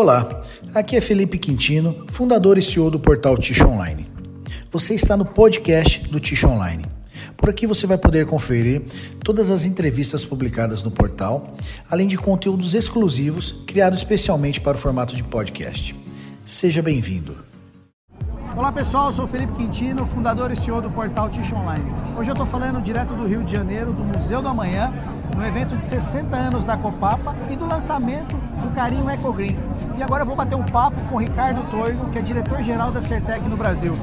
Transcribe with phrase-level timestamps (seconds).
[0.00, 0.42] Olá,
[0.74, 4.06] aqui é Felipe Quintino, fundador e CEO do portal Ticho Online.
[4.72, 6.86] Você está no podcast do Ticho Online.
[7.36, 8.80] Por aqui você vai poder conferir
[9.22, 11.54] todas as entrevistas publicadas no portal,
[11.90, 15.94] além de conteúdos exclusivos criados especialmente para o formato de podcast.
[16.46, 17.49] Seja bem-vindo.
[18.56, 21.84] Olá pessoal, eu sou Felipe Quintino, fundador e CEO do portal Ticho Online.
[22.16, 24.92] Hoje eu estou falando direto do Rio de Janeiro, do Museu do Amanhã,
[25.36, 29.56] no evento de 60 anos da Copapa e do lançamento do Carinho Ecogreen.
[29.96, 33.00] E agora eu vou bater um papo com o Ricardo Toigo, que é diretor-geral da
[33.00, 33.94] Certec no Brasil.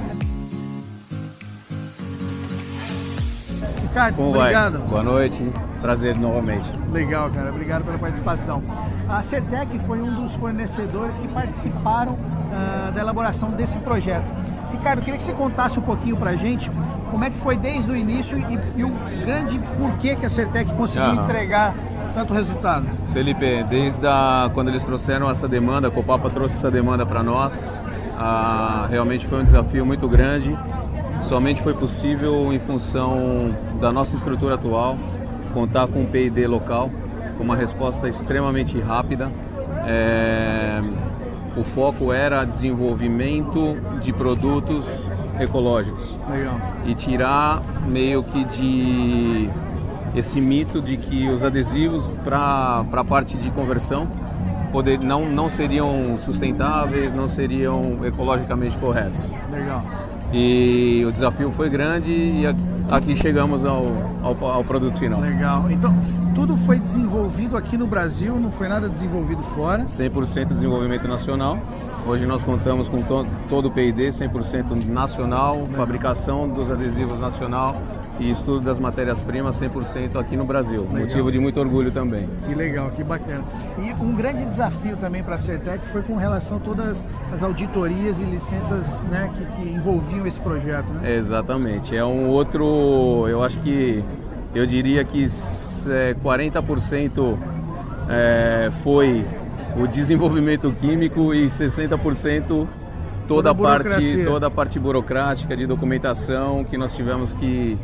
[3.81, 4.79] Ricardo, Como obrigado.
[4.79, 4.87] Vai?
[4.87, 5.51] Boa noite,
[5.81, 6.71] prazer novamente.
[6.89, 8.63] Legal, cara, obrigado pela participação.
[9.09, 14.25] A Certec foi um dos fornecedores que participaram uh, elaboração desse projeto.
[14.71, 16.69] Ricardo, queria que você contasse um pouquinho pra gente
[17.09, 18.91] como é que foi desde o início e, e o
[19.25, 21.23] grande porquê que a Certec conseguiu uhum.
[21.23, 21.73] entregar
[22.13, 22.85] tanto resultado.
[23.13, 27.67] Felipe, desde a, quando eles trouxeram essa demanda, a Copapa trouxe essa demanda para nós,
[28.17, 30.57] ah, realmente foi um desafio muito grande.
[31.21, 34.97] Somente foi possível em função da nossa estrutura atual,
[35.53, 36.89] contar com um P&D local,
[37.37, 39.31] com uma resposta extremamente rápida.
[39.85, 40.81] É,
[41.57, 46.15] o foco era desenvolvimento de produtos ecológicos.
[46.29, 46.55] Legal.
[46.85, 49.49] E tirar meio que de
[50.15, 54.07] esse mito de que os adesivos para a parte de conversão
[54.71, 59.31] poder, não, não seriam sustentáveis, não seriam ecologicamente corretos.
[59.51, 59.83] Legal.
[60.31, 62.45] E o desafio foi grande e
[62.89, 63.85] aqui chegamos ao,
[64.21, 65.19] ao, ao, produto final.
[65.19, 65.69] Legal.
[65.69, 65.95] Então,
[66.33, 69.83] tudo foi desenvolvido aqui no Brasil, não foi nada desenvolvido fora?
[69.83, 71.59] 100% desenvolvimento nacional.
[72.05, 75.67] Hoje nós contamos com to todo o P&D 100% nacional, Legal.
[75.71, 77.75] fabricação dos adesivos nacional
[78.19, 80.83] e estudo das matérias-primas 100% aqui no Brasil.
[80.83, 81.01] Legal.
[81.01, 82.27] Motivo de muito orgulho também.
[82.47, 83.43] Que legal, que bacana.
[83.77, 88.19] E um grande desafio também para a Certec foi com relação a todas as auditorias
[88.19, 90.91] e licenças né, que, que envolviam esse projeto.
[90.93, 91.15] Né?
[91.15, 91.95] Exatamente.
[91.95, 92.65] É um outro,
[93.27, 94.03] eu acho que,
[94.53, 97.37] eu diria que é, 40%
[98.09, 99.25] é, foi
[99.77, 102.67] o desenvolvimento químico e 60% toda,
[103.27, 107.77] toda a parte toda a parte burocrática de documentação que nós tivemos que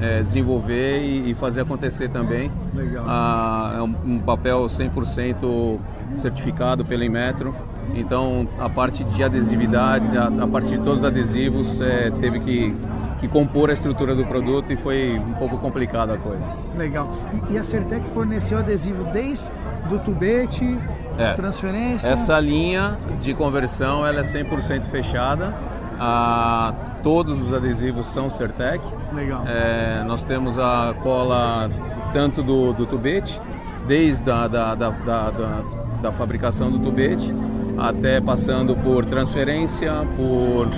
[0.00, 2.50] é, desenvolver e, e, fazer acontecer também.
[2.74, 3.04] Legal.
[3.06, 5.78] Ah, é um, um, papel 100%
[6.14, 7.54] certificado pela Inmetro.
[7.94, 12.74] Então, a parte de adesividade, a, a parte de todos os adesivos, é, teve que,
[13.18, 16.52] que compor a estrutura do produto e foi um pouco complicada a coisa.
[16.76, 17.10] Legal.
[17.50, 19.50] E, e a Certec forneceu adesivo desde
[19.88, 20.78] do tubete,
[21.16, 21.32] é.
[21.32, 22.08] transferência?
[22.08, 25.54] Essa linha de conversão ela é 100% fechada.
[25.98, 28.80] Ah, todos os adesivos são Certec.
[29.12, 29.44] Legal.
[29.46, 31.70] É, nós temos a cola
[32.12, 33.40] tanto do, do tubete,
[33.86, 35.62] desde a da, da, da, da,
[36.02, 37.34] da fabricação do tubete,
[37.76, 40.68] até passando por transferência, por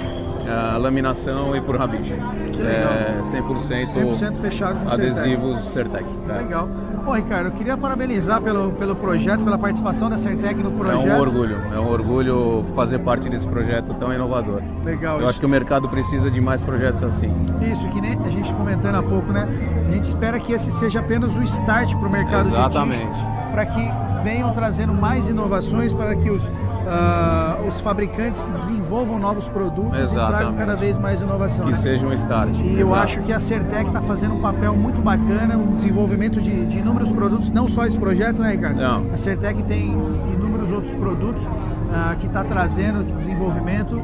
[0.51, 2.15] uh, laminação e por rabicho.
[2.53, 2.93] Que legal.
[2.93, 6.05] É 100%, 100% fechado com adesivos Certec.
[6.29, 6.33] É.
[6.33, 6.69] Legal.
[7.05, 11.09] Bom, Ricardo, eu queria parabenizar pelo, pelo projeto, pela participação da Certec no projeto.
[11.09, 14.63] É um orgulho, é um orgulho fazer parte desse projeto tão inovador.
[14.85, 15.15] Legal.
[15.17, 15.31] Eu isso.
[15.31, 17.33] acho que o mercado precisa de mais projetos assim.
[17.61, 19.49] Isso, que nem a gente comentando há pouco, né?
[19.89, 23.07] A gente espera que esse seja apenas o start para o mercado Exatamente.
[23.07, 23.91] de para que
[24.23, 30.35] venham trazendo mais inovações, para que os, uh, os fabricantes desenvolvam novos produtos Exatamente.
[30.35, 31.65] e tragam cada vez mais inovação.
[31.65, 31.77] Que né?
[31.77, 32.51] seja um start.
[32.51, 32.81] E Exato.
[32.81, 36.67] eu acho que a Certec está fazendo um papel muito bacana, o um desenvolvimento de,
[36.67, 38.81] de, inúmeros produtos, não só esse projeto, né, Ricardo?
[38.81, 39.07] Não.
[39.13, 39.91] A Certec tem
[40.33, 43.97] inúmeros outros produtos uh, que está trazendo desenvolvimento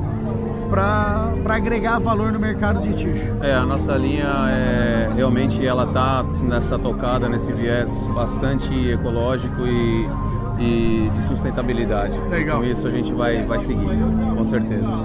[0.69, 3.37] para agregar valor no mercado de tixo.
[3.43, 10.09] É, a nossa linha é, realmente ela tá nessa tocada, nesse viés bastante ecológico e,
[10.59, 12.19] e de sustentabilidade.
[12.28, 12.60] Legal.
[12.60, 13.88] Com isso a gente vai, vai seguir,
[14.37, 14.97] com certeza.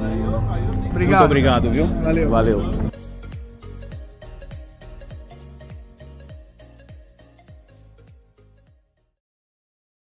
[0.89, 1.19] Obrigado.
[1.19, 1.85] Muito obrigado, viu?
[1.85, 2.29] Valeu.
[2.29, 2.91] Valeu.